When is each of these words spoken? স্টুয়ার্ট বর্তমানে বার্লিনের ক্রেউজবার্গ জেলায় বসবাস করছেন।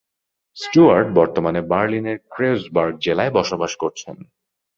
স্টুয়ার্ট 0.57 1.07
বর্তমানে 1.15 1.61
বার্লিনের 1.67 2.17
ক্রেউজবার্গ 2.31 2.93
জেলায় 2.99 3.31
বসবাস 3.31 3.71
করছেন। 3.75 4.15